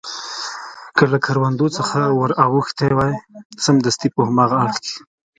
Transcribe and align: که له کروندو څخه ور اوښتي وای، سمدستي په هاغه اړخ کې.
که 0.95 1.03
له 1.11 1.17
کروندو 1.25 1.67
څخه 1.77 1.99
ور 2.19 2.31
اوښتي 2.43 2.89
وای، 2.97 3.13
سمدستي 3.65 4.07
په 4.15 4.21
هاغه 4.37 4.55
اړخ 4.63 4.75
کې. 4.85 4.95